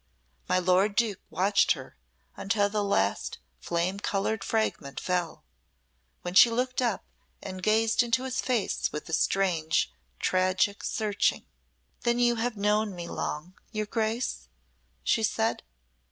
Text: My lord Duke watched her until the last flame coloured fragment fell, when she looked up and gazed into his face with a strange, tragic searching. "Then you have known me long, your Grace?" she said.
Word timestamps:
My 0.49 0.57
lord 0.57 0.95
Duke 0.95 1.21
watched 1.29 1.73
her 1.73 1.95
until 2.35 2.69
the 2.69 2.83
last 2.83 3.37
flame 3.59 3.99
coloured 3.99 4.43
fragment 4.43 4.99
fell, 4.99 5.43
when 6.23 6.33
she 6.33 6.49
looked 6.49 6.81
up 6.81 7.03
and 7.39 7.61
gazed 7.61 8.01
into 8.01 8.23
his 8.23 8.41
face 8.41 8.91
with 8.91 9.07
a 9.09 9.13
strange, 9.13 9.93
tragic 10.19 10.83
searching. 10.83 11.45
"Then 12.01 12.17
you 12.17 12.37
have 12.37 12.57
known 12.57 12.95
me 12.95 13.07
long, 13.07 13.53
your 13.71 13.85
Grace?" 13.85 14.47
she 15.03 15.21
said. 15.21 15.61